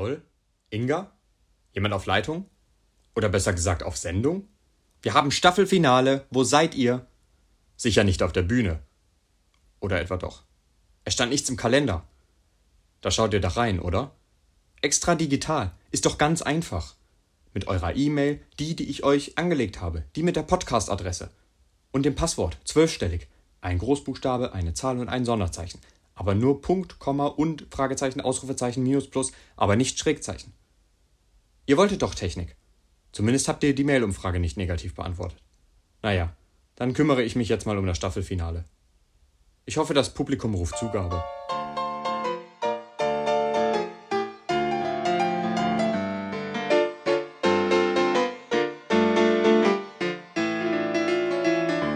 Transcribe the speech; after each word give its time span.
Raul? 0.00 0.22
Inga? 0.70 1.12
Jemand 1.74 1.92
auf 1.92 2.06
Leitung? 2.06 2.46
Oder 3.14 3.28
besser 3.28 3.52
gesagt 3.52 3.82
auf 3.82 3.98
Sendung? 3.98 4.48
Wir 5.02 5.12
haben 5.12 5.30
Staffelfinale. 5.30 6.26
Wo 6.30 6.42
seid 6.42 6.74
ihr? 6.74 7.06
Sicher 7.76 8.02
nicht 8.02 8.22
auf 8.22 8.32
der 8.32 8.42
Bühne. 8.42 8.80
Oder 9.78 10.00
etwa 10.00 10.16
doch? 10.16 10.44
Es 11.04 11.12
stand 11.12 11.30
nichts 11.30 11.50
im 11.50 11.58
Kalender. 11.58 12.02
Da 13.02 13.10
schaut 13.10 13.34
ihr 13.34 13.40
doch 13.40 13.58
rein, 13.58 13.78
oder? 13.78 14.12
Extra 14.80 15.14
digital. 15.14 15.72
Ist 15.90 16.06
doch 16.06 16.16
ganz 16.16 16.40
einfach. 16.40 16.94
Mit 17.52 17.66
eurer 17.66 17.94
E-Mail, 17.94 18.40
die, 18.58 18.74
die 18.76 18.88
ich 18.88 19.04
euch 19.04 19.36
angelegt 19.36 19.82
habe, 19.82 20.04
die 20.16 20.22
mit 20.22 20.36
der 20.36 20.44
Podcast-Adresse. 20.44 21.30
Und 21.92 22.04
dem 22.04 22.14
Passwort, 22.14 22.56
zwölfstellig. 22.64 23.28
Ein 23.60 23.78
Großbuchstabe, 23.78 24.54
eine 24.54 24.72
Zahl 24.72 24.98
und 24.98 25.08
ein 25.08 25.26
Sonderzeichen. 25.26 25.80
Aber 26.20 26.34
nur 26.34 26.60
Punkt, 26.60 26.98
Komma 26.98 27.28
und 27.28 27.66
Fragezeichen, 27.70 28.20
Ausrufezeichen, 28.20 28.82
Minus, 28.82 29.08
Plus, 29.08 29.32
aber 29.56 29.74
nicht 29.74 29.98
Schrägzeichen. 29.98 30.52
Ihr 31.64 31.78
wolltet 31.78 32.02
doch 32.02 32.14
Technik. 32.14 32.56
Zumindest 33.10 33.48
habt 33.48 33.64
ihr 33.64 33.74
die 33.74 33.84
Mail-Umfrage 33.84 34.38
nicht 34.38 34.58
negativ 34.58 34.94
beantwortet. 34.94 35.38
Naja, 36.02 36.36
dann 36.76 36.92
kümmere 36.92 37.22
ich 37.22 37.36
mich 37.36 37.48
jetzt 37.48 37.64
mal 37.64 37.78
um 37.78 37.86
das 37.86 37.96
Staffelfinale. 37.96 38.66
Ich 39.64 39.78
hoffe, 39.78 39.94
das 39.94 40.12
Publikum 40.12 40.52
ruft 40.52 40.76
Zugabe. 40.76 41.24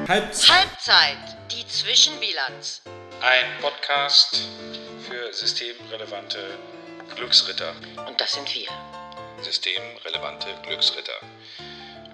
Halbzeit. 0.09 0.51
Halbzeit, 0.51 1.53
die 1.53 1.67
Zwischenbilanz. 1.67 2.81
Ein 3.27 3.59
Podcast 3.63 4.51
für 5.09 5.33
systemrelevante 5.33 6.59
Glücksritter. 7.17 7.73
Und 8.07 8.21
das 8.21 8.35
sind 8.35 8.55
wir. 8.55 8.69
Systemrelevante 9.43 10.49
Glücksritter. 10.63 11.15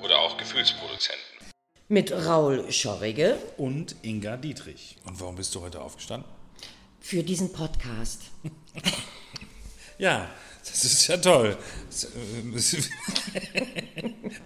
Oder 0.05 0.21
auch 0.21 0.37
Gefühlsproduzenten. 0.37 1.49
Mit 1.89 2.13
Raul 2.13 2.71
Schorrige. 2.71 3.41
Und 3.57 3.97
Inga 4.03 4.37
Dietrich. 4.37 4.99
Und 5.05 5.19
warum 5.19 5.35
bist 5.35 5.53
du 5.57 5.63
heute 5.63 5.81
aufgestanden? 5.81 6.31
Für 7.01 7.25
diesen 7.25 7.53
Podcast. 7.53 8.23
ja, 9.99 10.31
das 10.61 10.85
ist 10.85 11.09
ja 11.09 11.17
toll. 11.17 11.59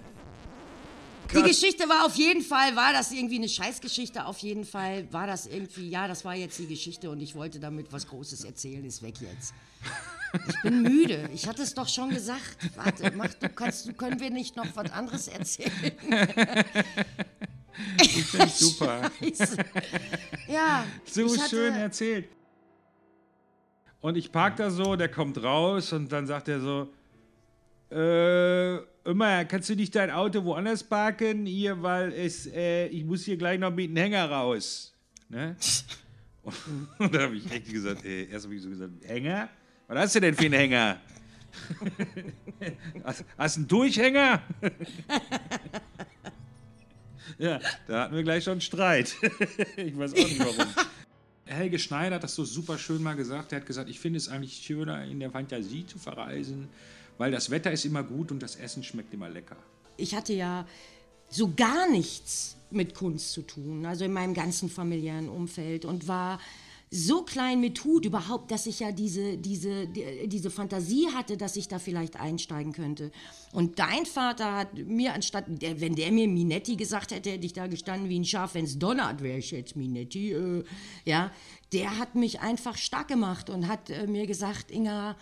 Die 1.34 1.42
Geschichte 1.42 1.88
war 1.88 2.06
auf 2.06 2.14
jeden 2.16 2.42
Fall, 2.42 2.76
war 2.76 2.92
das 2.92 3.12
irgendwie 3.12 3.36
eine 3.36 3.48
Scheißgeschichte, 3.48 4.24
auf 4.26 4.38
jeden 4.38 4.64
Fall 4.64 5.06
war 5.12 5.26
das 5.26 5.46
irgendwie, 5.46 5.88
ja, 5.88 6.06
das 6.08 6.24
war 6.24 6.34
jetzt 6.34 6.58
die 6.58 6.66
Geschichte 6.66 7.10
und 7.10 7.20
ich 7.20 7.34
wollte 7.34 7.60
damit 7.60 7.92
was 7.92 8.06
Großes 8.06 8.44
erzählen, 8.44 8.84
ist 8.84 9.02
weg 9.02 9.14
jetzt. 9.20 9.54
Ich 10.48 10.62
bin 10.62 10.82
müde, 10.82 11.28
ich 11.32 11.46
hatte 11.46 11.62
es 11.62 11.74
doch 11.74 11.88
schon 11.88 12.10
gesagt. 12.10 12.58
Warte, 12.76 13.12
mach, 13.16 13.32
du 13.34 13.48
kannst, 13.48 13.86
du 13.86 13.92
können 13.92 14.18
wir 14.20 14.30
nicht 14.30 14.56
noch 14.56 14.66
was 14.74 14.90
anderes 14.90 15.28
erzählen? 15.28 15.92
Ich 18.00 18.24
finde 18.24 18.48
super. 18.54 19.10
Scheiße. 19.20 19.56
Ja. 20.48 20.84
So 21.04 21.28
schön 21.48 21.74
erzählt. 21.74 22.28
Und 24.00 24.16
ich 24.16 24.30
park 24.30 24.56
da 24.56 24.70
so, 24.70 24.96
der 24.96 25.08
kommt 25.08 25.42
raus 25.42 25.92
und 25.92 26.12
dann 26.12 26.26
sagt 26.26 26.48
er 26.48 26.60
so, 26.60 26.92
äh, 27.90 28.76
immer, 29.04 29.44
kannst 29.44 29.68
du 29.68 29.76
nicht 29.76 29.94
dein 29.94 30.10
Auto 30.10 30.44
woanders 30.44 30.82
parken? 30.82 31.46
Hier, 31.46 31.82
weil 31.82 32.12
es, 32.12 32.46
äh, 32.46 32.86
ich 32.88 33.04
muss 33.04 33.24
hier 33.24 33.36
gleich 33.36 33.58
noch 33.58 33.70
mit 33.70 33.90
dem 33.90 33.96
Hänger 33.96 34.30
raus. 34.30 34.94
Ne? 35.28 35.56
Und 36.98 37.14
da 37.14 37.22
habe 37.22 37.36
ich 37.36 37.50
echt 37.50 37.70
gesagt, 37.70 38.04
äh, 38.04 38.24
erst 38.26 38.44
habe 38.44 38.54
ich 38.54 38.62
so 38.62 38.68
gesagt, 38.68 38.92
Hänger? 39.04 39.48
Was 39.88 39.98
hast 39.98 40.14
du 40.16 40.20
denn 40.20 40.34
für 40.34 40.44
einen 40.44 40.54
Hänger? 40.54 41.00
hast, 43.04 43.24
hast 43.38 43.56
du 43.56 43.60
einen 43.60 43.68
Durchhänger? 43.68 44.42
ja, 47.38 47.60
da 47.86 48.02
hatten 48.02 48.14
wir 48.14 48.22
gleich 48.22 48.44
schon 48.44 48.52
einen 48.52 48.60
Streit. 48.60 49.14
ich 49.76 49.96
weiß 49.96 50.12
auch 50.12 50.16
nicht 50.16 50.40
warum. 50.40 50.66
Helge 51.46 51.78
Schneider 51.78 52.16
hat 52.16 52.24
das 52.24 52.34
so 52.34 52.44
super 52.44 52.78
schön 52.78 53.02
mal 53.02 53.14
gesagt. 53.14 53.52
Er 53.52 53.60
hat 53.60 53.66
gesagt, 53.66 53.88
ich 53.90 54.00
finde 54.00 54.16
es 54.16 54.28
eigentlich 54.28 54.54
schöner, 54.54 55.04
in 55.04 55.20
der 55.20 55.30
Fantasie 55.30 55.86
zu 55.86 55.98
verreisen, 55.98 56.68
weil 57.18 57.30
das 57.30 57.50
Wetter 57.50 57.70
ist 57.72 57.84
immer 57.84 58.02
gut 58.02 58.30
und 58.32 58.42
das 58.42 58.56
Essen 58.56 58.82
schmeckt 58.82 59.12
immer 59.14 59.28
lecker. 59.28 59.56
ich 59.96 60.14
hatte 60.14 60.32
ja 60.32 60.66
so 61.30 61.52
gar 61.54 61.88
nichts 61.90 62.56
mit 62.70 62.94
Kunst 62.94 63.32
zu 63.32 63.42
tun, 63.42 63.86
also 63.86 64.04
in 64.04 64.12
meinem 64.12 64.34
ganzen 64.34 64.68
familiären 64.68 65.28
Umfeld 65.28 65.84
und 65.84 66.06
war 66.08 66.40
so 66.90 67.22
klein 67.22 67.60
mit 67.60 67.82
Hut 67.84 68.04
überhaupt, 68.04 68.50
dass 68.52 68.66
ich 68.66 68.78
ja 68.80 68.92
diese, 68.92 69.36
diese, 69.36 69.86
die- 69.88 70.28
diese 70.28 70.48
Fantasie 70.50 71.08
hatte, 71.12 71.36
dass 71.36 71.56
ich 71.56 71.66
da 71.66 71.80
vielleicht 71.80 72.20
einsteigen 72.20 72.72
könnte. 72.72 73.10
Und 73.52 73.80
dein 73.80 74.06
Vater 74.06 74.54
hat 74.58 74.74
mir 74.78 75.12
anstatt, 75.12 75.44
der, 75.48 75.80
wenn 75.80 75.96
der 75.96 76.12
mir 76.12 76.28
Minetti 76.28 76.76
gesagt 76.76 77.10
hätte, 77.10 77.30
hätte 77.32 77.46
ich 77.46 77.52
da 77.52 77.66
gestanden 77.66 78.08
wie 78.08 78.18
ein 78.20 78.24
Schaf, 78.24 78.54
wenn 78.54 78.64
es 78.64 78.78
donnert, 78.78 79.22
wäre 79.22 79.38
ich 79.38 79.50
jetzt 79.50 79.74
Minetti. 79.74 80.32
Äh, 80.34 80.64
ja, 81.04 81.32
der 81.72 81.98
hat 81.98 82.14
mich 82.14 82.40
einfach 82.40 82.76
stark 82.76 83.08
gemacht 83.08 83.50
und 83.50 83.66
hat 83.66 83.90
äh, 83.90 84.06
mir 84.06 84.26
gesagt, 84.28 84.70
Inga, 84.70 85.16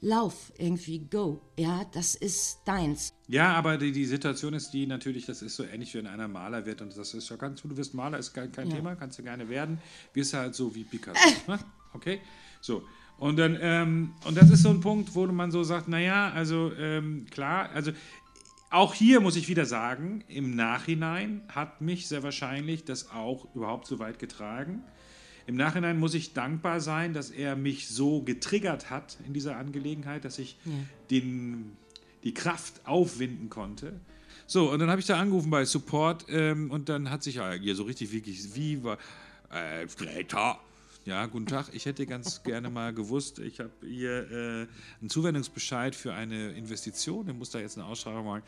lauf 0.00 0.52
irgendwie, 0.58 0.98
go. 0.98 1.40
Ja, 1.58 1.84
das 1.92 2.14
ist 2.14 2.60
deins. 2.64 3.12
Ja, 3.28 3.54
aber 3.54 3.78
die, 3.78 3.92
die 3.92 4.04
Situation 4.04 4.54
ist 4.54 4.70
die 4.70 4.86
natürlich, 4.86 5.26
das 5.26 5.42
ist 5.42 5.56
so 5.56 5.64
ähnlich, 5.64 5.94
wenn 5.94 6.06
einer 6.06 6.28
Maler 6.28 6.66
wird 6.66 6.82
und 6.82 6.96
das 6.96 7.14
ist 7.14 7.28
ja 7.28 7.36
ganz, 7.36 7.62
du 7.62 7.76
wirst 7.76 7.94
Maler, 7.94 8.18
ist 8.18 8.34
kein, 8.34 8.52
kein 8.52 8.70
Thema, 8.70 8.94
kannst 8.96 9.18
du 9.18 9.22
gerne 9.22 9.48
werden, 9.48 9.78
wirst 10.12 10.34
halt 10.34 10.54
so 10.54 10.74
wie 10.74 10.84
Picasso. 10.84 11.18
ne? 11.48 11.58
Okay? 11.94 12.20
So. 12.60 12.82
Und 13.18 13.36
dann, 13.38 13.56
ähm, 13.60 14.12
und 14.24 14.36
das 14.36 14.50
ist 14.50 14.62
so 14.62 14.70
ein 14.70 14.80
Punkt, 14.80 15.14
wo 15.14 15.26
man 15.26 15.50
so 15.50 15.62
sagt, 15.62 15.88
naja, 15.88 16.32
also 16.32 16.72
ähm, 16.74 17.26
klar, 17.30 17.70
also 17.72 17.92
auch 18.70 18.92
hier 18.92 19.20
muss 19.20 19.36
ich 19.36 19.48
wieder 19.48 19.66
sagen, 19.66 20.24
im 20.26 20.56
Nachhinein 20.56 21.42
hat 21.48 21.80
mich 21.80 22.08
sehr 22.08 22.24
wahrscheinlich 22.24 22.84
das 22.84 23.10
auch 23.12 23.54
überhaupt 23.54 23.86
so 23.86 24.00
weit 24.00 24.18
getragen. 24.18 24.82
Im 25.46 25.56
Nachhinein 25.56 25.98
muss 25.98 26.14
ich 26.14 26.32
dankbar 26.32 26.80
sein, 26.80 27.12
dass 27.12 27.30
er 27.30 27.56
mich 27.56 27.88
so 27.88 28.22
getriggert 28.22 28.90
hat 28.90 29.18
in 29.26 29.34
dieser 29.34 29.56
Angelegenheit, 29.56 30.24
dass 30.24 30.38
ich 30.38 30.56
den, 31.10 31.76
die 32.22 32.32
Kraft 32.32 32.80
aufwinden 32.86 33.50
konnte. 33.50 34.00
So, 34.46 34.70
und 34.70 34.78
dann 34.78 34.90
habe 34.90 35.00
ich 35.00 35.06
da 35.06 35.18
angerufen 35.18 35.50
bei 35.50 35.64
Support 35.64 36.26
ähm, 36.28 36.70
und 36.70 36.88
dann 36.88 37.10
hat 37.10 37.22
sich 37.22 37.36
ja 37.36 37.52
hier 37.52 37.74
so 37.74 37.84
richtig 37.84 38.12
wirklich, 38.12 38.54
wie 38.54 38.82
war, 38.82 38.98
äh, 39.50 39.86
Greta. 39.86 40.60
Ja, 41.06 41.26
guten 41.26 41.46
Tag. 41.46 41.68
Ich 41.72 41.86
hätte 41.86 42.06
ganz 42.06 42.42
gerne 42.44 42.70
mal 42.70 42.92
gewusst, 42.94 43.38
ich 43.38 43.60
habe 43.60 43.70
hier 43.82 44.30
äh, 44.30 44.66
einen 45.00 45.10
Zuwendungsbescheid 45.10 45.94
für 45.94 46.14
eine 46.14 46.52
Investition. 46.52 47.28
Ich 47.28 47.34
muss 47.34 47.50
da 47.50 47.58
jetzt 47.58 47.78
eine 47.78 47.86
Ausschreibung 47.86 48.24
machen. 48.24 48.42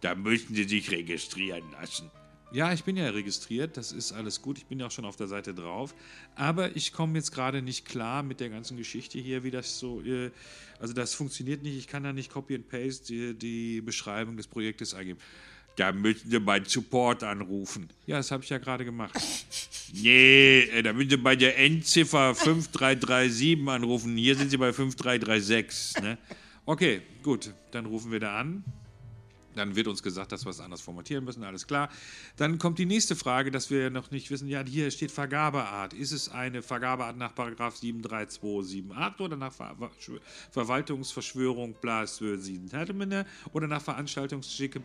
Da 0.00 0.14
müssen 0.14 0.54
Sie 0.54 0.64
sich 0.64 0.90
registrieren 0.90 1.64
lassen. 1.72 2.10
Ja, 2.54 2.72
ich 2.72 2.84
bin 2.84 2.96
ja 2.96 3.10
registriert, 3.10 3.76
das 3.76 3.90
ist 3.90 4.12
alles 4.12 4.40
gut, 4.40 4.58
ich 4.58 4.66
bin 4.66 4.78
ja 4.78 4.86
auch 4.86 4.90
schon 4.92 5.04
auf 5.04 5.16
der 5.16 5.26
Seite 5.26 5.52
drauf, 5.54 5.92
aber 6.36 6.76
ich 6.76 6.92
komme 6.92 7.18
jetzt 7.18 7.32
gerade 7.32 7.62
nicht 7.62 7.84
klar 7.84 8.22
mit 8.22 8.38
der 8.38 8.48
ganzen 8.48 8.76
Geschichte 8.76 9.18
hier, 9.18 9.42
wie 9.42 9.50
das 9.50 9.80
so, 9.80 10.00
äh, 10.02 10.30
also 10.78 10.94
das 10.94 11.14
funktioniert 11.14 11.64
nicht, 11.64 11.76
ich 11.76 11.88
kann 11.88 12.04
da 12.04 12.12
nicht 12.12 12.30
Copy 12.30 12.54
and 12.54 12.68
Paste 12.68 13.06
die, 13.12 13.34
die 13.34 13.80
Beschreibung 13.80 14.36
des 14.36 14.46
Projektes 14.46 14.94
eingeben. 14.94 15.18
Da 15.74 15.90
müssen 15.90 16.30
Sie 16.30 16.38
beim 16.38 16.64
Support 16.64 17.24
anrufen. 17.24 17.88
Ja, 18.06 18.18
das 18.18 18.30
habe 18.30 18.44
ich 18.44 18.50
ja 18.50 18.58
gerade 18.58 18.84
gemacht. 18.84 19.12
Nee, 19.96 20.60
äh, 20.60 20.82
da 20.82 20.92
müssen 20.92 21.10
Sie 21.10 21.16
bei 21.16 21.36
der 21.36 21.56
Endziffer 21.58 22.34
5337 22.34 23.68
anrufen. 23.68 24.16
Hier 24.16 24.34
sind 24.34 24.50
Sie 24.50 24.56
bei 24.56 24.72
5336. 24.72 26.02
Ne? 26.02 26.18
Okay, 26.66 27.02
gut, 27.22 27.52
dann 27.70 27.86
rufen 27.86 28.10
wir 28.10 28.18
da 28.18 28.40
an. 28.40 28.64
Dann 29.54 29.76
wird 29.76 29.86
uns 29.88 30.02
gesagt, 30.02 30.32
dass 30.32 30.44
wir 30.44 30.50
es 30.50 30.60
anders 30.60 30.80
formatieren 30.80 31.24
müssen, 31.24 31.44
alles 31.44 31.66
klar. 31.66 31.88
Dann 32.36 32.58
kommt 32.58 32.78
die 32.78 32.86
nächste 32.86 33.16
Frage, 33.16 33.50
dass 33.50 33.70
wir 33.70 33.90
noch 33.90 34.10
nicht 34.10 34.30
wissen, 34.30 34.48
ja, 34.48 34.64
hier 34.64 34.90
steht 34.90 35.10
Vergabeart. 35.10 35.92
Ist 35.92 36.12
es 36.12 36.28
eine 36.28 36.62
Vergabeart 36.62 37.16
nach 37.16 37.34
Paragraph 37.34 37.76
73278 37.76 39.20
oder 39.20 39.36
nach 39.36 39.52
Ver 39.52 39.74
Ver 39.76 39.90
Verwaltungsverschwörung 40.50 41.74
Blas 41.74 42.20
oder 43.52 43.66
nach 43.66 43.82
Veranstaltungsschicke? 43.82 44.80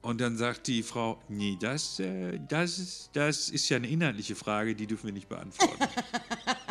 Und 0.00 0.20
dann 0.20 0.36
sagt 0.36 0.68
die 0.68 0.82
Frau, 0.82 1.20
nee, 1.28 1.56
das, 1.60 1.98
äh, 1.98 2.38
das, 2.48 2.78
ist, 2.78 3.10
das 3.14 3.48
ist 3.48 3.68
ja 3.68 3.78
eine 3.78 3.88
inhaltliche 3.88 4.36
Frage, 4.36 4.74
die 4.74 4.86
dürfen 4.86 5.06
wir 5.06 5.12
nicht 5.12 5.28
beantworten. 5.28 5.74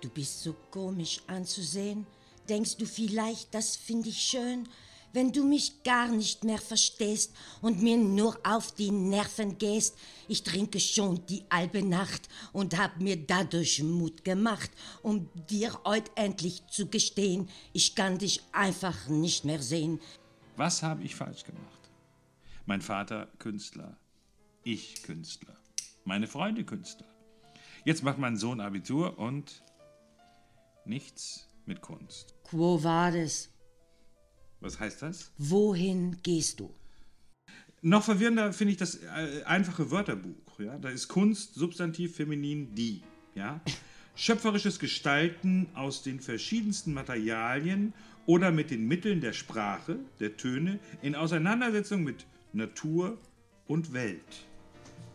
Du 0.00 0.10
bist 0.10 0.42
so 0.42 0.54
komisch 0.70 1.20
anzusehen. 1.26 2.06
Denkst 2.48 2.76
du 2.76 2.86
vielleicht, 2.86 3.54
das 3.54 3.76
finde 3.76 4.10
ich 4.10 4.18
schön? 4.18 4.68
Wenn 5.12 5.32
du 5.32 5.44
mich 5.44 5.82
gar 5.82 6.08
nicht 6.08 6.44
mehr 6.44 6.58
verstehst 6.58 7.34
und 7.62 7.82
mir 7.82 7.96
nur 7.96 8.38
auf 8.44 8.74
die 8.74 8.90
Nerven 8.90 9.56
gehst, 9.56 9.96
ich 10.28 10.42
trinke 10.42 10.78
schon 10.78 11.24
die 11.26 11.42
halbe 11.50 11.82
Nacht 11.82 12.28
und 12.52 12.76
hab 12.76 13.00
mir 13.00 13.16
dadurch 13.16 13.82
Mut 13.82 14.24
gemacht, 14.24 14.70
um 15.02 15.30
dir 15.48 15.72
heute 15.84 16.10
endlich 16.16 16.66
zu 16.66 16.86
gestehen, 16.86 17.48
ich 17.72 17.94
kann 17.94 18.18
dich 18.18 18.42
einfach 18.52 19.08
nicht 19.08 19.46
mehr 19.46 19.62
sehen. 19.62 20.00
Was 20.56 20.82
habe 20.82 21.02
ich 21.02 21.14
falsch 21.14 21.44
gemacht? 21.44 21.90
Mein 22.66 22.82
Vater 22.82 23.28
Künstler, 23.38 23.96
ich 24.64 25.02
Künstler, 25.02 25.56
meine 26.04 26.26
Freunde 26.26 26.64
Künstler. 26.64 27.06
Jetzt 27.86 28.02
macht 28.02 28.18
mein 28.18 28.36
Sohn 28.36 28.60
Abitur 28.60 29.18
und 29.18 29.62
nichts 30.86 31.48
mit 31.66 31.80
Kunst. 31.80 32.34
Quo 32.44 32.82
vadis? 32.82 33.50
Was 34.60 34.80
heißt 34.80 35.02
das? 35.02 35.32
Wohin 35.38 36.16
gehst 36.22 36.60
du? 36.60 36.74
Noch 37.82 38.04
verwirrender 38.04 38.52
finde 38.52 38.72
ich 38.72 38.78
das 38.78 38.96
äh, 38.96 39.42
einfache 39.44 39.90
Wörterbuch. 39.90 40.58
Ja? 40.58 40.78
Da 40.78 40.88
ist 40.88 41.08
Kunst, 41.08 41.54
Substantiv, 41.54 42.16
Feminin, 42.16 42.74
die. 42.74 43.02
Ja? 43.34 43.60
Schöpferisches 44.16 44.78
Gestalten 44.78 45.68
aus 45.74 46.02
den 46.02 46.20
verschiedensten 46.20 46.94
Materialien 46.94 47.92
oder 48.24 48.50
mit 48.50 48.70
den 48.70 48.88
Mitteln 48.88 49.20
der 49.20 49.34
Sprache, 49.34 49.98
der 50.20 50.36
Töne, 50.36 50.78
in 51.02 51.14
Auseinandersetzung 51.14 52.02
mit 52.02 52.26
Natur 52.52 53.18
und 53.66 53.92
Welt. 53.92 54.46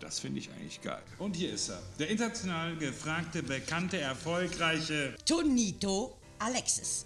Das 0.02 0.20
finde 0.20 0.40
ich 0.40 0.50
eigentlich 0.50 0.82
geil. 0.82 1.02
Und 1.20 1.36
hier 1.36 1.54
ist 1.54 1.70
er. 1.70 1.80
Der 2.00 2.10
international 2.10 2.76
gefragte, 2.76 3.44
bekannte, 3.44 4.00
erfolgreiche 4.00 5.16
Tonito 5.26 6.18
Alexis. 6.40 7.06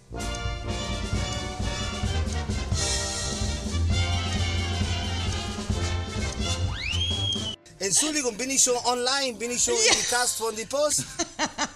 Entschuldigung, 7.78 8.34
bin 8.38 8.50
ich 8.50 8.62
schon 8.62 8.76
online? 8.86 9.34
Bin 9.34 9.50
ich 9.50 9.62
schon 9.62 9.74
ja. 9.74 9.92
in 9.92 9.98
die 9.98 10.06
Cast 10.06 10.38
von 10.38 10.56
die 10.56 10.64
Post? 10.64 11.04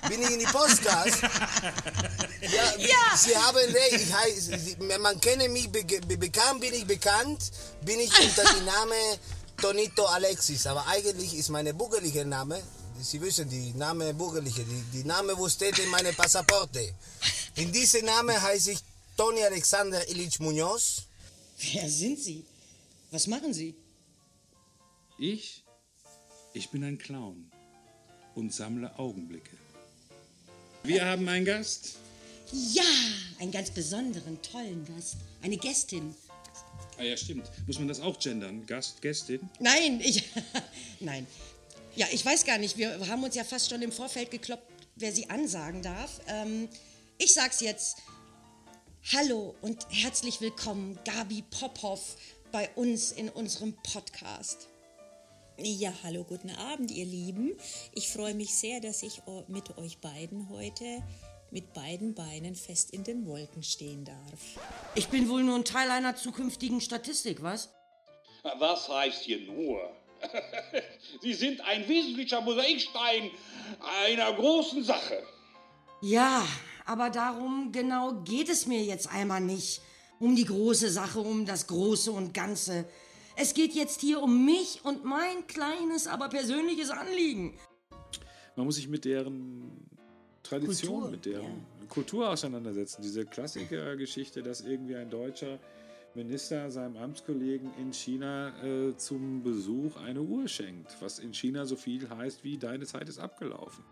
Bin 0.09 0.23
ich 0.23 0.31
in 0.31 0.39
die 0.39 0.47
Postcast? 0.47 1.23
Ja, 1.23 2.49
ja. 2.79 3.17
Sie 3.17 3.37
haben 3.37 3.59
recht. 3.59 3.93
Ich 3.93 4.13
heiß, 4.13 4.51
man 4.99 5.21
kenne 5.21 5.51
mich, 5.51 5.71
be, 5.71 5.85
be, 5.85 6.17
bekannt 6.17 6.61
bin 6.61 6.73
ich 6.73 6.87
bekannt, 6.87 7.51
bin 7.83 8.01
ich 8.01 8.11
unter 8.19 8.43
dem 8.55 8.65
Namen 8.65 9.19
Tonito 9.61 10.07
Alexis. 10.07 10.67
Aber 10.67 10.87
eigentlich 10.87 11.35
ist 11.35 11.49
mein 11.49 11.77
bürgerlicher 11.77 12.25
Name, 12.25 12.63
Sie 13.03 13.21
wissen, 13.21 13.49
die 13.49 13.73
Name 13.73 14.13
bürgerliche, 14.13 14.63
die, 14.63 14.83
die 14.93 15.05
Name, 15.05 15.37
wo 15.39 15.49
steht 15.49 15.79
in 15.79 15.89
meinem 15.89 16.15
Passaporte. 16.15 16.95
In 17.57 17.73
diesem 17.73 18.05
Namen 18.05 18.41
heiße 18.41 18.73
ich 18.73 18.81
Tony 19.17 19.43
Alexander 19.43 20.07
Ilich 20.11 20.39
Munoz. 20.39 21.03
Wer 21.73 21.89
sind 21.89 22.19
Sie? 22.19 22.45
Was 23.11 23.27
machen 23.27 23.55
Sie? 23.55 23.75
Ich 25.19 25.63
ich 26.53 26.71
bin 26.71 26.83
ein 26.83 26.99
Clown 26.99 27.51
und 28.35 28.53
sammle 28.53 28.99
Augenblicke. 28.99 29.57
Wir 30.83 31.05
haben 31.05 31.29
einen 31.29 31.45
Gast. 31.45 31.97
Ja, 32.53 32.83
einen 33.39 33.53
ganz 33.53 33.71
besonderen, 33.71 34.41
tollen 34.43 34.85
Gast. 34.85 35.17
Eine 35.43 35.57
Gästin. 35.57 36.15
Ah 37.01 37.05
ja, 37.05 37.17
stimmt. 37.17 37.51
Muss 37.67 37.79
man 37.79 37.89
das 37.89 37.99
auch 38.01 38.19
gendern? 38.19 38.67
Gast, 38.67 39.01
Gästin? 39.01 39.41
Nein, 39.59 40.03
ich. 40.05 40.23
Nein. 41.01 41.27
Ja, 41.97 42.07
ich 42.13 42.27
weiß 42.27 42.45
gar 42.45 42.59
nicht. 42.59 42.77
Wir 42.77 43.09
haben 43.09 43.25
uns 43.25 43.35
ja 43.35 43.43
fast 43.43 43.71
schon 43.71 43.81
im 43.81 43.91
Vorfeld 43.91 44.31
gekloppt, 44.31 44.71
wer 44.97 45.11
sie 45.11 45.31
ansagen 45.31 45.81
darf. 45.81 46.21
Ähm, 46.29 46.69
ich 47.17 47.33
sag's 47.33 47.63
jetzt. 47.63 48.03
Hallo 49.15 49.55
und 49.63 49.87
herzlich 49.89 50.43
willkommen, 50.43 50.99
Gabi 51.07 51.43
Popov, 51.51 52.19
bei 52.53 52.69
uns 52.75 53.13
in 53.13 53.31
unserem 53.31 53.73
Podcast. 53.83 54.69
Ja, 55.57 55.95
hallo, 56.03 56.25
guten 56.25 56.51
Abend, 56.51 56.91
ihr 56.91 57.07
Lieben. 57.07 57.53
Ich 57.93 58.11
freue 58.11 58.35
mich 58.35 58.55
sehr, 58.55 58.81
dass 58.81 59.03
ich 59.03 59.23
mit 59.49 59.79
euch 59.79 60.03
beiden 60.03 60.51
heute 60.51 61.03
mit 61.51 61.73
beiden 61.73 62.15
Beinen 62.15 62.55
fest 62.55 62.91
in 62.93 63.05
den 63.05 63.27
Wolken 63.27 63.63
stehen 63.63 64.05
darf. 64.05 64.41
Ich 64.95 65.09
bin 65.09 65.29
wohl 65.29 65.43
nur 65.43 65.57
ein 65.57 65.65
Teil 65.65 65.91
einer 65.91 66.17
zukünftigen 66.17 66.81
Statistik, 66.81 67.43
was? 67.43 67.73
Was 68.59 68.89
heißt 68.89 69.23
hier 69.23 69.41
nur? 69.41 69.81
Sie 71.23 71.35
sind 71.35 71.61
ein 71.63 71.89
wesentlicher 71.89 72.41
Mosaikstein 72.41 73.31
einer 74.05 74.33
großen 74.33 74.85
Sache. 74.85 75.23
Ja, 76.03 76.47
aber 76.87 77.11
darum 77.11 77.73
genau 77.73 78.23
geht 78.23 78.49
es 78.49 78.67
mir 78.67 78.83
jetzt 78.83 79.09
einmal 79.09 79.41
nicht. 79.41 79.81
Um 80.19 80.37
die 80.37 80.45
große 80.45 80.91
Sache, 80.91 81.21
um 81.21 81.47
das 81.47 81.67
Große 81.67 82.13
und 82.13 82.35
Ganze. 82.35 82.87
Es 83.37 83.55
geht 83.55 83.75
jetzt 83.75 84.01
hier 84.01 84.23
um 84.23 84.45
mich 84.45 84.81
und 84.85 85.05
mein 85.05 85.47
kleines, 85.47 86.07
aber 86.07 86.29
persönliches 86.29 86.91
Anliegen. 86.91 87.59
Man 88.57 88.67
muss 88.67 88.77
sich 88.77 88.89
mit 88.89 89.07
deren 89.07 89.89
Tradition, 90.43 90.93
Kultur, 90.93 91.11
mit 91.11 91.27
deren 91.27 91.45
ja. 91.45 91.87
Kultur 91.89 92.31
auseinandersetzen. 92.31 93.03
Diese 93.03 93.27
Klassikergeschichte, 93.27 94.43
dass 94.43 94.61
irgendwie 94.61 94.97
ein 94.97 95.11
deutscher 95.11 95.59
Minister 96.15 96.71
seinem 96.71 96.97
Amtskollegen 96.97 97.71
in 97.79 97.93
China 97.93 98.53
äh, 98.65 98.97
zum 98.97 99.43
Besuch 99.43 99.97
eine 99.97 100.23
Uhr 100.23 100.49
schenkt, 100.49 100.97
was 101.01 101.19
in 101.19 101.33
China 101.33 101.67
so 101.67 101.77
viel 101.77 102.09
heißt 102.09 102.43
wie 102.43 102.59
deine 102.59 102.85
Zeit 102.85 103.09
ist 103.09 103.19
abgelaufen. 103.19 103.85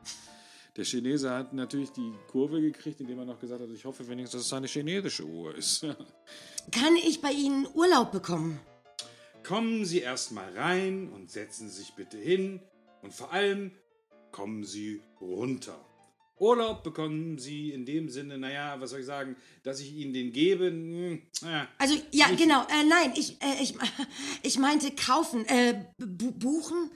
Der 0.76 0.84
Chinese 0.84 1.30
hat 1.30 1.52
natürlich 1.52 1.90
die 1.90 2.12
Kurve 2.28 2.60
gekriegt, 2.60 3.00
indem 3.00 3.18
er 3.20 3.24
noch 3.24 3.40
gesagt 3.40 3.60
hat, 3.60 3.68
ich 3.70 3.84
hoffe 3.84 4.06
wenigstens, 4.08 4.42
dass 4.42 4.46
es 4.46 4.52
eine 4.52 4.66
chinesische 4.66 5.24
Uhr 5.24 5.54
ist. 5.54 5.82
Kann 6.70 6.96
ich 6.96 7.20
bei 7.20 7.32
Ihnen 7.32 7.66
Urlaub 7.74 8.12
bekommen? 8.12 8.60
Kommen 9.44 9.84
Sie 9.84 10.00
erstmal 10.00 10.52
rein 10.56 11.08
und 11.08 11.30
setzen 11.30 11.68
Sie 11.68 11.78
sich 11.78 11.94
bitte 11.94 12.16
hin 12.16 12.60
und 13.02 13.12
vor 13.12 13.32
allem 13.32 13.72
kommen 14.30 14.64
Sie 14.64 15.02
runter. 15.20 15.78
Urlaub 16.40 16.82
bekommen 16.82 17.38
Sie 17.38 17.70
in 17.72 17.84
dem 17.84 18.08
Sinne, 18.08 18.38
naja, 18.38 18.80
was 18.80 18.90
soll 18.90 19.00
ich 19.00 19.06
sagen, 19.06 19.36
dass 19.62 19.80
ich 19.80 19.92
Ihnen 19.92 20.12
den 20.12 20.32
gebe. 20.32 20.66
Hm, 20.66 21.22
äh, 21.42 21.64
also, 21.78 21.96
ja, 22.12 22.28
nicht. 22.28 22.40
genau. 22.40 22.62
Äh, 22.62 22.84
nein, 22.84 23.12
ich, 23.16 23.40
äh, 23.42 23.62
ich, 23.62 23.74
ich 24.42 24.58
meinte 24.58 24.90
kaufen, 24.92 25.44
äh, 25.46 25.84
buchen. 25.98 26.90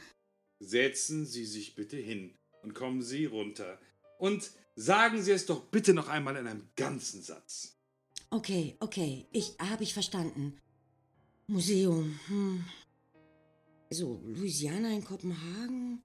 Setzen 0.60 1.26
Sie 1.26 1.44
sich 1.44 1.74
bitte 1.74 1.96
hin 1.96 2.34
und 2.62 2.74
kommen 2.74 3.02
Sie 3.02 3.24
runter. 3.24 3.78
Und 4.18 4.50
sagen 4.76 5.22
Sie 5.22 5.32
es 5.32 5.46
doch 5.46 5.64
bitte 5.64 5.94
noch 5.94 6.08
einmal 6.08 6.36
in 6.36 6.46
einem 6.46 6.68
ganzen 6.76 7.22
Satz. 7.22 7.76
Okay, 8.30 8.76
okay, 8.80 9.26
ich 9.32 9.56
habe 9.58 9.82
ich 9.82 9.92
verstanden. 9.92 10.58
Museum. 11.46 12.18
Hm. 12.28 12.64
So, 13.90 14.22
Louisiana 14.24 14.88
in 14.88 15.04
Kopenhagen, 15.04 16.02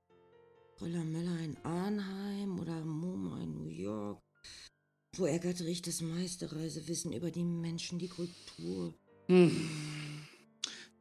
Rollamella 0.80 1.40
in 1.44 1.58
Arnheim 1.64 2.60
oder 2.60 2.86
MoMA 2.86 3.42
in 3.42 3.54
New 3.56 3.70
York. 3.70 4.22
Wo 5.16 5.26
ergattert 5.26 5.68
ich 5.68 5.82
das 5.82 6.02
meiste 6.02 6.52
Reisewissen 6.52 7.14
über 7.14 7.32
die 7.32 7.44
Menschen, 7.44 7.98
die 7.98 8.08
Kultur? 8.08 8.94
Hm. 9.28 9.70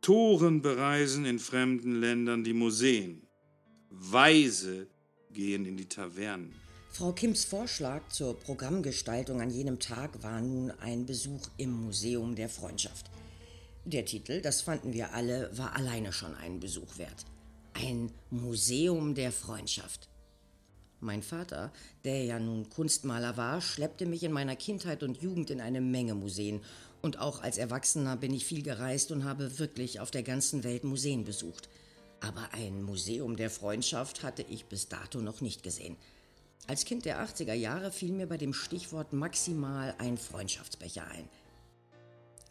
Toren 0.00 0.62
bereisen 0.62 1.26
in 1.26 1.38
fremden 1.38 2.00
Ländern 2.00 2.43
die 2.43 2.55
Museen. 2.55 3.26
Weise 3.90 4.88
gehen 5.31 5.67
in 5.67 5.76
die 5.76 5.88
Tavernen. 5.88 6.55
Frau 6.88 7.12
Kims 7.12 7.44
Vorschlag 7.44 8.08
zur 8.08 8.39
Programmgestaltung 8.39 9.43
an 9.43 9.51
jenem 9.51 9.79
Tag 9.79 10.22
war 10.22 10.41
nun 10.41 10.70
ein 10.70 11.05
Besuch 11.05 11.48
im 11.58 11.72
Museum 11.72 12.34
der 12.34 12.48
Freundschaft. 12.48 13.10
Der 13.84 14.06
Titel, 14.06 14.41
das 14.41 14.62
fanden 14.62 14.94
wir 14.94 15.12
alle, 15.12 15.51
war 15.56 15.77
alleine 15.77 16.15
schon 16.15 16.34
einen 16.34 16.60
Besuch 16.60 16.96
wert. 16.96 17.27
Ein 17.79 18.11
Museum 18.31 19.15
der 19.15 19.31
Freundschaft. 19.31 20.09
Mein 21.01 21.23
Vater, 21.23 21.75
der 22.05 22.25
ja 22.25 22.39
nun 22.39 22.71
Kunstmaler 22.71 23.37
war, 23.37 23.61
schleppte 23.61 24.06
mich 24.06 24.23
in 24.23 24.33
meiner 24.33 24.56
Kindheit 24.56 25.03
und 25.03 25.21
Jugend 25.21 25.51
in 25.51 25.61
eine 25.61 25.83
Menge 25.83 26.15
Museen. 26.15 26.63
Und 27.03 27.19
auch 27.19 27.43
als 27.43 27.59
Erwachsener 27.59 28.17
bin 28.17 28.33
ich 28.33 28.47
viel 28.47 28.63
gereist 28.63 29.13
und 29.13 29.25
habe 29.25 29.59
wirklich 29.59 30.01
auf 30.01 30.11
der 30.11 30.23
ganzen 30.23 30.65
Welt 30.65 30.85
Museen 30.85 31.27
besucht. 31.27 31.69
Aber 32.21 32.49
ein 32.53 32.83
Museum 32.83 33.37
der 33.37 33.51
Freundschaft 33.51 34.23
hatte 34.23 34.47
ich 34.49 34.65
bis 34.65 34.89
dato 34.89 35.21
noch 35.21 35.43
nicht 35.43 35.63
gesehen. 35.63 35.97
Als 36.67 36.87
Kind 36.87 37.05
der 37.05 37.23
80er 37.23 37.53
Jahre 37.53 37.93
fiel 37.93 38.13
mir 38.13 38.27
bei 38.27 38.39
dem 38.39 38.55
Stichwort 38.55 39.13
maximal 39.13 39.95
ein 39.99 40.17
Freundschaftsbecher 40.17 41.06
ein 41.09 41.29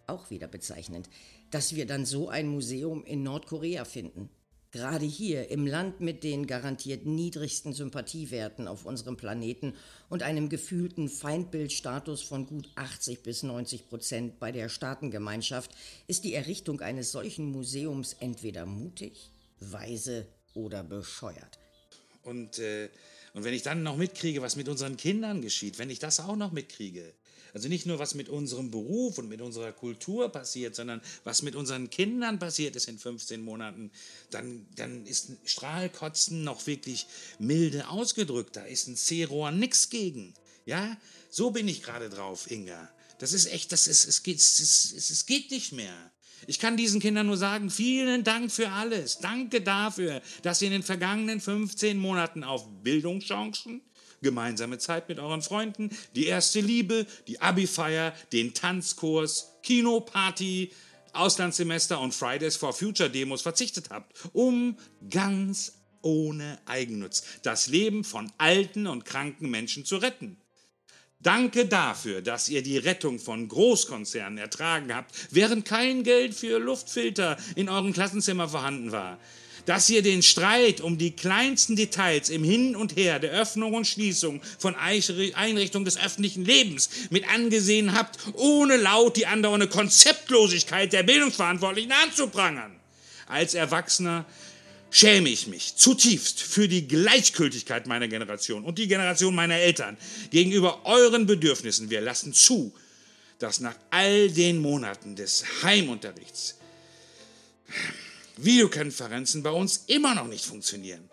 auch 0.08 0.30
wieder 0.30 0.48
bezeichnend, 0.48 1.10
dass 1.52 1.76
wir 1.76 1.86
dann 1.86 2.06
so 2.06 2.30
ein 2.30 2.48
Museum 2.48 3.04
in 3.04 3.24
Nordkorea 3.24 3.86
finden. 3.86 4.30
Gerade 4.76 5.06
hier, 5.06 5.52
im 5.52 5.66
Land 5.66 6.02
mit 6.02 6.26
den 6.26 6.48
garantiert 6.48 7.06
niedrigsten 7.06 7.72
Sympathiewerten 7.72 8.68
auf 8.68 8.86
unserem 8.86 9.16
Planeten 9.16 9.74
und 10.10 10.22
einem 10.22 10.50
gefühlten 10.50 11.08
Feindbildstatus 11.08 12.22
von 12.24 12.46
gut 12.46 12.70
80 12.76 13.24
bis 13.24 13.44
90 13.44 13.88
Prozent 13.88 14.38
bei 14.38 14.52
der 14.52 14.68
Staatengemeinschaft, 14.68 15.72
ist 16.08 16.26
die 16.26 16.34
Errichtung 16.34 16.82
eines 16.82 17.14
solchen 17.14 17.54
Museums 17.54 18.18
entweder 18.20 18.66
mutig, 18.66 19.32
weise 19.62 20.28
oder 20.54 20.84
bescheuert. 20.84 21.58
Und, 22.26 22.60
äh, 22.60 22.90
und 23.34 23.44
wenn 23.44 23.54
ich 23.54 23.64
dann 23.64 23.84
noch 23.84 23.98
mitkriege, 23.98 24.42
was 24.42 24.56
mit 24.56 24.68
unseren 24.68 24.98
Kindern 24.98 25.42
geschieht, 25.42 25.80
wenn 25.80 25.90
ich 25.90 26.00
das 26.00 26.20
auch 26.20 26.36
noch 26.36 26.52
mitkriege, 26.52 27.14
also 27.56 27.70
nicht 27.70 27.86
nur, 27.86 28.00
was 28.00 28.16
mit 28.16 28.28
unserem 28.28 28.70
Beruf 28.70 29.18
und 29.18 29.30
mit 29.30 29.40
unserer 29.40 29.72
Kultur 29.72 30.30
passiert, 30.30 30.76
sondern 30.76 31.02
was 31.24 31.42
mit 31.42 31.56
unseren 31.56 31.90
Kindern 31.90 32.38
passiert 32.38 32.76
ist 32.76 32.90
in 32.90 33.00
15 33.00 33.42
Monaten, 33.42 33.92
dann, 34.30 34.68
dann 34.76 35.06
ist 35.06 35.32
Strahlkotzen 35.46 36.44
noch 36.44 36.68
wirklich 36.68 37.08
milde 37.40 37.88
ausgedrückt. 37.88 38.58
Da 38.58 38.66
ist 38.66 38.88
ein 38.88 38.98
C-Rohr 38.98 39.52
nix 39.52 39.90
gegen. 39.90 40.34
Ja, 40.66 40.98
so 41.30 41.52
bin 41.52 41.70
ich 41.70 41.82
gerade 41.82 42.10
drauf, 42.10 42.52
Inga. 42.52 42.90
Das 43.20 43.32
ist 43.32 43.46
echt, 43.46 43.72
das 43.72 43.88
ist, 43.88 44.06
es 44.06 44.22
geht, 44.24 44.40
es, 44.40 44.60
es, 44.60 45.10
es 45.10 45.26
geht 45.26 45.50
nicht 45.50 45.72
mehr. 45.72 46.12
Ich 46.48 46.60
kann 46.60 46.78
diesen 46.78 47.00
Kindern 47.00 47.28
nur 47.28 47.38
sagen, 47.38 47.70
vielen 47.70 48.24
Dank 48.24 48.52
für 48.52 48.70
alles. 48.70 49.20
Danke 49.20 49.62
dafür, 49.62 50.22
dass 50.44 50.62
ihr 50.62 50.68
in 50.68 50.74
den 50.74 50.84
vergangenen 50.84 51.42
15 51.42 51.98
Monaten 51.98 52.44
auf 52.44 52.68
Bildungschancen, 52.84 53.82
gemeinsame 54.22 54.78
Zeit 54.78 55.10
mit 55.10 55.20
euren 55.20 55.42
Freunden, 55.42 55.90
die 56.16 56.26
erste 56.26 56.60
Liebe, 56.60 57.06
die 57.28 57.42
Abi-Feier, 57.42 58.14
den 58.32 58.54
Tanzkurs, 58.54 59.58
Kinoparty, 59.64 60.72
Auslandssemester 61.14 62.00
und 62.00 62.14
Fridays 62.14 62.56
for 62.56 62.74
Future 62.74 63.10
Demos 63.10 63.42
verzichtet 63.42 63.90
habt, 63.90 64.14
um 64.34 64.78
ganz 65.10 65.74
ohne 66.02 66.60
Eigennutz 66.66 67.24
das 67.42 67.68
Leben 67.68 68.04
von 68.04 68.32
alten 68.38 68.86
und 68.88 69.06
kranken 69.06 69.50
Menschen 69.50 69.86
zu 69.86 69.98
retten. 69.98 70.38
Danke 71.26 71.66
dafür, 71.66 72.22
dass 72.22 72.50
ihr 72.50 72.62
die 72.62 72.78
Rettung 72.78 73.18
von 73.18 73.48
Großkonzernen 73.48 74.38
ertragen 74.38 74.94
habt, 74.94 75.10
während 75.32 75.66
kein 75.66 76.04
Geld 76.04 76.36
für 76.36 76.60
Luftfilter 76.60 77.36
in 77.56 77.68
eurem 77.68 77.94
Klassenzimmer 77.94 78.48
vorhanden 78.48 78.92
war. 78.92 79.18
Dass 79.66 79.90
ihr 79.90 80.04
den 80.04 80.22
Streit 80.22 80.82
um 80.82 81.00
die 81.00 81.16
kleinsten 81.16 81.76
Details 81.76 82.30
im 82.30 82.44
Hin 82.44 82.76
und 82.76 82.96
Her 82.96 83.18
der 83.18 83.32
Öffnung 83.32 83.74
und 83.74 83.88
Schließung 83.88 84.40
von 84.60 84.76
Einrichtungen 84.76 85.86
des 85.86 85.98
öffentlichen 85.98 86.46
Lebens 86.46 86.92
mit 87.10 87.28
angesehen 87.28 87.98
habt, 87.98 88.20
ohne 88.34 88.78
laut 88.78 89.18
die 89.18 89.26
andauernde 89.26 89.68
Konzeptlosigkeit 89.68 90.94
der 90.94 91.02
Bildungsverantwortlichen 91.02 91.92
anzuprangern. 92.04 92.76
Als 93.26 93.56
Erwachsener 93.56 94.26
schäme 94.90 95.30
ich 95.30 95.48
mich 95.48 95.76
zutiefst 95.76 96.42
für 96.42 96.68
die 96.68 96.88
Gleichgültigkeit 96.88 97.88
meiner 97.88 98.08
Generation 98.08 98.64
und 98.64 98.78
die 98.78 98.88
Generation 98.88 99.36
meiner 99.36 99.56
Eltern 99.56 99.98
gegenüber 100.32 100.86
euren 100.86 101.26
Bedürfnissen. 101.26 101.90
Wir 101.90 102.02
lassen 102.02 102.34
zu, 102.34 102.74
dass 103.40 103.60
nach 103.60 103.76
all 103.90 104.30
den 104.30 104.60
Monaten 104.60 105.16
des 105.16 105.44
Heimunterrichts 105.64 106.56
Videokonferenzen 108.38 109.44
bei 109.44 109.52
uns 109.52 109.84
immer 109.88 110.14
noch 110.16 110.28
nicht 110.28 110.46
funktionieren. 110.46 111.10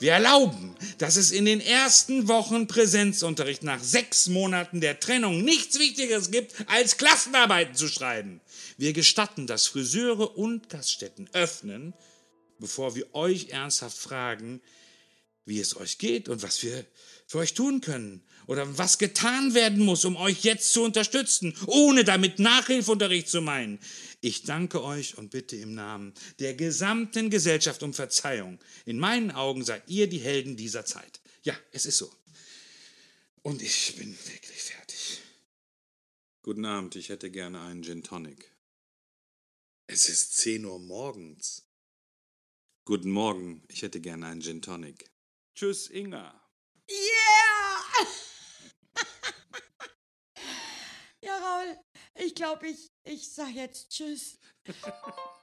Wir 0.00 0.12
erlauben, 0.12 0.76
dass 0.98 1.16
es 1.16 1.32
in 1.32 1.44
den 1.44 1.60
ersten 1.60 2.28
Wochen 2.28 2.68
Präsenzunterricht 2.68 3.64
nach 3.64 3.82
sechs 3.82 4.28
Monaten 4.28 4.80
der 4.80 5.00
Trennung 5.00 5.42
nichts 5.42 5.78
Wichtigeres 5.78 6.30
gibt, 6.30 6.54
als 6.68 6.98
Klassenarbeiten 6.98 7.74
zu 7.74 7.88
schreiben. 7.88 8.40
Wir 8.76 8.92
gestatten, 8.92 9.48
dass 9.48 9.66
Friseure 9.66 10.36
und 10.38 10.68
Gaststätten 10.68 11.28
öffnen, 11.32 11.94
bevor 12.58 12.94
wir 12.94 13.14
euch 13.14 13.50
ernsthaft 13.50 13.96
fragen, 13.96 14.60
wie 15.44 15.60
es 15.60 15.76
euch 15.76 15.98
geht 15.98 16.28
und 16.28 16.42
was 16.42 16.62
wir 16.62 16.84
für 17.26 17.38
euch 17.38 17.54
tun 17.54 17.80
können 17.80 18.22
oder 18.46 18.78
was 18.78 18.98
getan 18.98 19.54
werden 19.54 19.84
muss, 19.84 20.04
um 20.04 20.16
euch 20.16 20.44
jetzt 20.44 20.72
zu 20.72 20.82
unterstützen, 20.82 21.54
ohne 21.66 22.04
damit 22.04 22.38
Nachhilfeunterricht 22.38 23.28
zu 23.28 23.40
meinen. 23.40 23.78
Ich 24.20 24.42
danke 24.42 24.82
euch 24.82 25.16
und 25.16 25.30
bitte 25.30 25.56
im 25.56 25.74
Namen 25.74 26.12
der 26.38 26.54
gesamten 26.54 27.30
Gesellschaft 27.30 27.82
um 27.82 27.94
Verzeihung. 27.94 28.58
In 28.84 28.98
meinen 28.98 29.30
Augen 29.30 29.64
seid 29.64 29.82
ihr 29.88 30.06
die 30.08 30.18
Helden 30.18 30.56
dieser 30.56 30.84
Zeit. 30.84 31.20
Ja, 31.42 31.54
es 31.72 31.86
ist 31.86 31.98
so. 31.98 32.10
Und 33.42 33.62
ich 33.62 33.96
bin 33.96 34.10
wirklich 34.10 34.62
fertig. 34.62 35.20
Guten 36.42 36.64
Abend, 36.64 36.96
ich 36.96 37.08
hätte 37.08 37.30
gerne 37.30 37.60
einen 37.60 37.82
Gin 37.82 38.02
Tonic. 38.02 38.50
Es 39.86 40.08
ist 40.08 40.36
10 40.38 40.64
Uhr 40.64 40.78
morgens. 40.78 41.67
Guten 42.88 43.10
Morgen, 43.10 43.62
ich 43.68 43.82
hätte 43.82 44.00
gerne 44.00 44.28
einen 44.28 44.40
Gin 44.40 44.62
Tonic. 44.62 45.10
Tschüss, 45.54 45.90
Inga. 45.90 46.42
Yeah! 46.90 48.06
ja, 51.20 51.36
Raul, 51.36 51.76
ich 52.14 52.34
glaube, 52.34 52.68
ich, 52.68 52.90
ich 53.04 53.30
sag 53.30 53.50
jetzt 53.50 53.90
Tschüss. 53.90 54.38